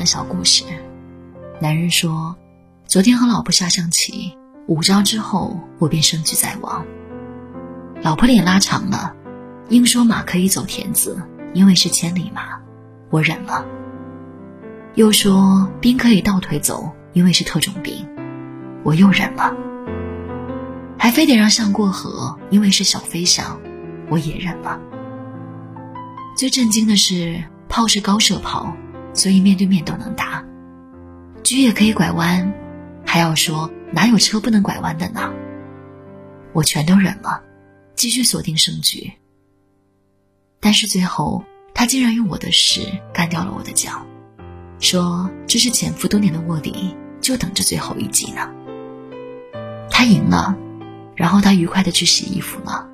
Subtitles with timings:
[0.00, 0.64] 的小故事。
[1.60, 2.34] 男人说
[2.88, 4.34] ：“昨天和老婆下象棋，
[4.66, 6.84] 五招之后我便胜局在望。”
[8.02, 9.14] 老婆脸拉长了，
[9.68, 11.22] 硬说马可以走田字，
[11.52, 12.58] 因为是千里马，
[13.10, 13.62] 我忍了。
[14.94, 18.08] 又说兵可以倒腿走，因为是特种兵，
[18.82, 19.54] 我又忍了。
[20.98, 23.60] 还非得让象过河，因为是小飞象，
[24.08, 24.80] 我也忍了。
[26.36, 28.74] 最震惊的是炮是高射炮，
[29.12, 30.44] 所以面对面都能打。
[31.42, 32.52] 车也可以拐弯，
[33.04, 35.32] 还要说哪有车不能拐弯的呢？
[36.52, 37.42] 我全都忍了。
[37.96, 39.12] 继续锁定胜局，
[40.58, 42.80] 但是最后他竟然用我的事
[43.12, 44.06] 干掉了我的将，
[44.78, 48.50] 说这是潜伏多年的卧底，就等着最后一击呢。
[49.90, 50.56] 他赢了，
[51.14, 52.88] 然后他愉快的去洗衣服了，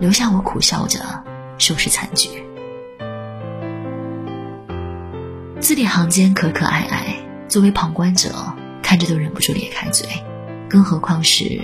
[0.00, 1.22] 留下我苦笑着
[1.56, 2.42] 收拾残局。
[5.60, 7.16] 字里行间可可爱爱，
[7.48, 8.32] 作为旁观者
[8.80, 10.06] 看着都忍不住咧开嘴，
[10.68, 11.60] 更何况是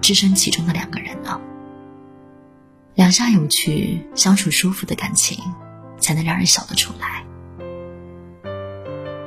[0.00, 1.38] 置身其中的两个人呢？
[2.94, 5.38] 两下有趣、相处舒服的感情，
[6.00, 7.22] 才能让人笑得出来。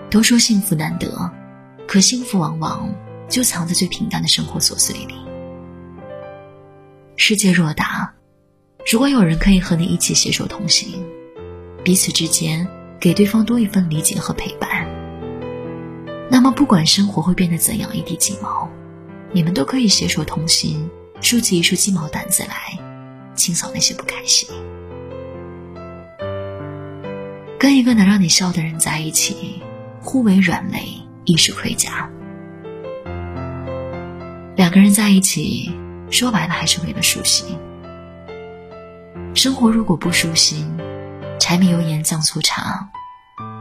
[0.09, 1.31] 都说幸福难得，
[1.87, 2.89] 可幸福往往
[3.29, 5.15] 就藏在最平淡的生活琐碎里。
[7.17, 8.11] 世界若大，
[8.91, 11.05] 如果有人可以和你一起携手同行，
[11.83, 12.67] 彼此之间
[12.99, 14.87] 给对方多一份理解和陪伴，
[16.29, 18.67] 那么不管生活会变得怎样一地鸡毛，
[19.31, 20.89] 你们都可以携手同行，
[21.21, 22.79] 竖起一束鸡毛掸子来。
[23.35, 24.49] 清扫那些不开心，
[27.59, 29.61] 跟一个能让你笑的人在一起，
[30.01, 30.79] 互为软肋
[31.23, 32.09] 亦是盔甲。
[34.55, 35.71] 两个人在一起，
[36.09, 37.55] 说白了还是为了舒心。
[39.35, 40.65] 生活如果不舒心，
[41.49, 42.89] 柴米油盐酱醋茶，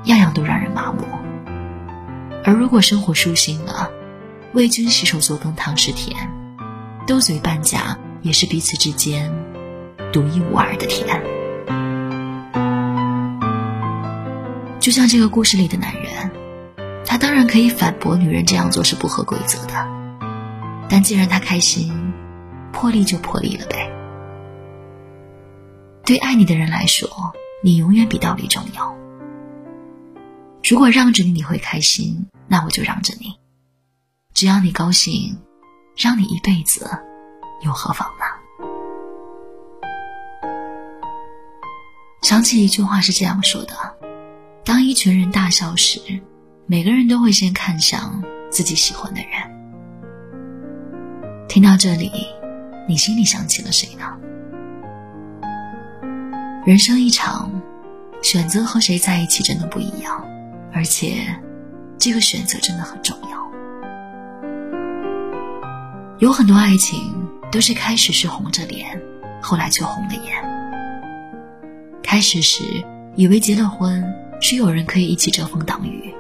[0.06, 1.04] 样样都让人麻木。
[2.44, 3.88] 而如果生活舒心了，
[4.54, 6.28] 为君洗手做羹汤是甜，
[7.06, 9.32] 斗嘴半价也是彼此之间。
[10.12, 11.22] 独一无二的甜，
[14.80, 16.32] 就像这个故事里的男人，
[17.06, 19.86] 他当然可以反驳女人这样做是不合规则的，
[20.88, 22.12] 但既然他开心，
[22.72, 23.88] 破例就破例了呗。
[26.04, 27.08] 对爱你的人来说，
[27.62, 28.96] 你永远比道理重要。
[30.68, 33.34] 如果让着你你会开心，那我就让着你，
[34.34, 35.38] 只要你高兴，
[35.96, 36.90] 让你一辈子，
[37.64, 38.24] 又何妨呢？
[42.22, 43.74] 想起一句话是这样说的：
[44.64, 46.00] 当一群人大笑时，
[46.66, 49.30] 每个人都会先看向自己喜欢的人。
[51.48, 52.10] 听到这里，
[52.88, 54.04] 你心里想起了谁呢？
[56.66, 57.48] 人生一场，
[58.22, 60.20] 选择和谁在一起真的不一样，
[60.72, 61.18] 而且
[61.96, 63.46] 这个选择真的很重要。
[66.18, 69.00] 有很多爱情都是开始是红着脸，
[69.40, 70.34] 后来却红了眼。
[72.02, 72.64] 开始时
[73.14, 74.04] 以为结了婚
[74.40, 76.12] 是有人可以一起遮风挡雨，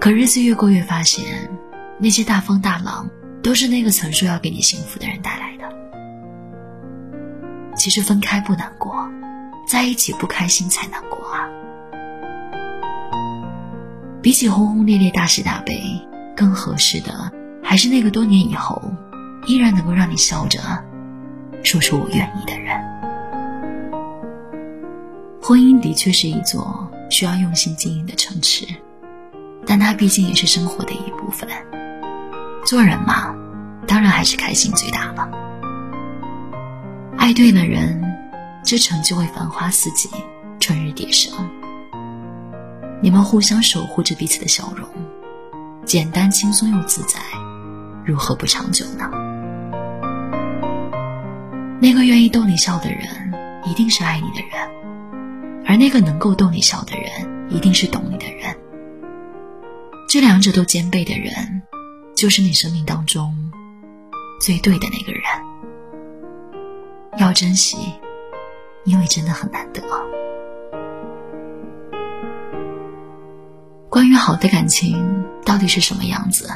[0.00, 1.50] 可日子越过越发现，
[1.98, 3.06] 那些大风大浪
[3.42, 5.45] 都是那个曾说要给你幸福的人带来。
[7.86, 9.08] 其实分开不难过，
[9.64, 11.46] 在一起不开心才难过啊！
[14.20, 15.80] 比起轰轰烈烈大喜大悲，
[16.36, 17.30] 更合适的
[17.62, 18.82] 还是那个多年以后
[19.46, 20.58] 依然能够让你笑着
[21.62, 22.76] 说出我愿意的人。
[25.40, 28.66] 婚姻的确是一座需要用心经营的城池，
[29.64, 31.48] 但它毕竟也是生活的一部分。
[32.64, 33.32] 做人嘛，
[33.86, 35.45] 当然还是开心最大了。
[37.26, 38.00] 爱对了人，
[38.62, 40.08] 这城就会繁花似锦，
[40.60, 41.32] 春日蝶生。
[43.02, 44.88] 你们互相守护着彼此的笑容，
[45.84, 47.18] 简单轻松又自在，
[48.04, 49.10] 如何不长久呢？
[51.80, 53.34] 那个愿意逗你笑的人，
[53.64, 54.70] 一定是爱你的人。
[55.66, 57.10] 而那个能够逗你笑的人，
[57.50, 58.56] 一定是懂你的人。
[60.08, 61.60] 这两者都兼备的人，
[62.14, 63.50] 就是你生命当中
[64.40, 65.22] 最对的那个人。
[67.18, 67.78] 要珍惜，
[68.84, 69.82] 因为真的很难得。
[73.88, 76.50] 关于好的感情到底是什么样子，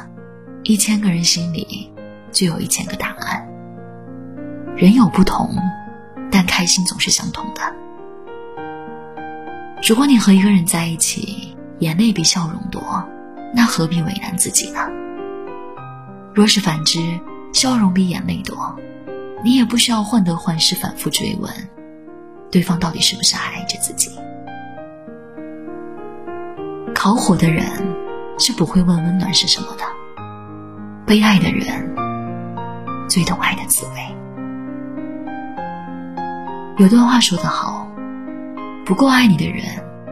[0.62, 1.90] 一千个人心里
[2.30, 3.48] 就有一千个答案。
[4.76, 5.50] 人有不同，
[6.30, 7.62] 但开心总是相同的。
[9.88, 13.02] 如果你和一个人在一起，眼泪比笑容多，
[13.54, 14.80] 那何必为难自己呢？
[16.34, 16.98] 若是反之，
[17.54, 18.76] 笑容比眼泪多，
[19.42, 21.50] 你也不需要患得患失，反复追问
[22.50, 24.10] 对方到底是不是还爱着自己。
[26.94, 27.64] 烤火的人
[28.38, 29.84] 是不会问温暖是什么的，
[31.06, 31.94] 被爱的人
[33.08, 33.92] 最懂爱的滋味。
[36.76, 37.86] 有段话说得好，
[38.84, 39.64] 不够爱你的人，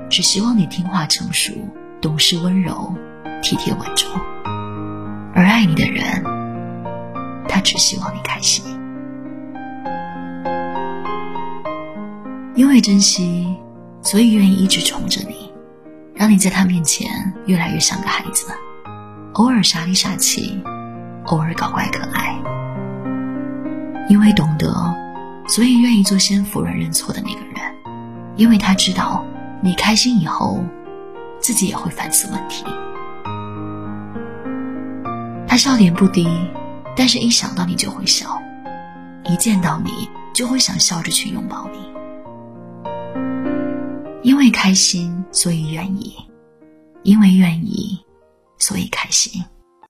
[0.09, 1.53] 只希望你听话成熟、
[2.01, 2.95] 懂事温柔、
[3.43, 4.09] 体贴稳重；
[5.35, 6.23] 而爱你的人，
[7.49, 8.78] 他只希望你开心。
[12.58, 13.56] 因为珍惜，
[14.02, 15.49] 所以愿意一直宠着你，
[16.12, 17.08] 让你在他面前
[17.46, 18.49] 越来越像个孩子，
[19.34, 20.60] 偶尔傻里傻气，
[21.26, 22.37] 偶尔搞怪可爱。
[24.08, 24.93] 因为懂得，
[25.46, 27.55] 所以愿意做先服人认错的那个人，
[28.34, 29.25] 因为他知道
[29.62, 30.58] 你开心以后，
[31.38, 32.64] 自己也会反思问题。
[35.46, 36.26] 他笑点不低，
[36.96, 38.43] 但是一想到你就会笑，
[39.26, 41.88] 一见到你就会想笑着去拥抱你。
[44.23, 46.12] 因为开心，所以愿意；
[47.03, 47.99] 因为愿意，
[48.59, 49.43] 所以开心。